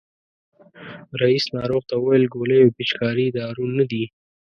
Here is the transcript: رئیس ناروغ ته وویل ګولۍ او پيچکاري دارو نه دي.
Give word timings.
رئیس 1.21 1.45
ناروغ 1.55 1.83
ته 1.89 1.95
وویل 1.97 2.25
ګولۍ 2.33 2.59
او 2.63 2.69
پيچکاري 2.75 3.27
دارو 3.37 3.65
نه 3.77 3.85
دي. 3.91 4.03